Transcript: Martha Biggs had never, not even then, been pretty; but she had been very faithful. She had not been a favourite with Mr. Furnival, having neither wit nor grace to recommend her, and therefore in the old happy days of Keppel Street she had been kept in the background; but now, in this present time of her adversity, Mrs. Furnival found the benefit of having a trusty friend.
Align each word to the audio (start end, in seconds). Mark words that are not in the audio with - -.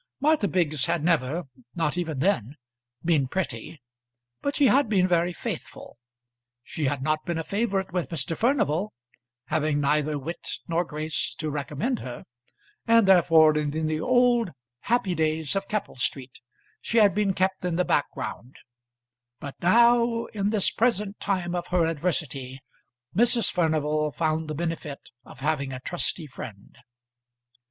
Martha 0.19 0.47
Biggs 0.47 0.87
had 0.87 1.03
never, 1.03 1.43
not 1.75 1.95
even 1.95 2.17
then, 2.17 2.55
been 3.05 3.27
pretty; 3.27 3.79
but 4.41 4.55
she 4.55 4.65
had 4.65 4.89
been 4.89 5.07
very 5.07 5.31
faithful. 5.31 5.99
She 6.63 6.85
had 6.85 7.03
not 7.03 7.23
been 7.23 7.37
a 7.37 7.43
favourite 7.43 7.93
with 7.93 8.09
Mr. 8.09 8.35
Furnival, 8.35 8.93
having 9.49 9.79
neither 9.79 10.17
wit 10.17 10.53
nor 10.67 10.83
grace 10.85 11.35
to 11.35 11.51
recommend 11.51 11.99
her, 11.99 12.23
and 12.87 13.07
therefore 13.07 13.55
in 13.55 13.69
the 13.69 13.99
old 13.99 14.49
happy 14.79 15.13
days 15.13 15.55
of 15.55 15.67
Keppel 15.67 15.95
Street 15.97 16.41
she 16.81 16.97
had 16.97 17.13
been 17.13 17.35
kept 17.35 17.63
in 17.63 17.75
the 17.75 17.85
background; 17.85 18.55
but 19.39 19.53
now, 19.61 20.25
in 20.33 20.49
this 20.49 20.71
present 20.71 21.19
time 21.19 21.53
of 21.53 21.67
her 21.67 21.85
adversity, 21.85 22.59
Mrs. 23.15 23.51
Furnival 23.51 24.11
found 24.11 24.47
the 24.47 24.55
benefit 24.55 25.11
of 25.25 25.41
having 25.41 25.71
a 25.71 25.79
trusty 25.79 26.25
friend. 26.25 26.79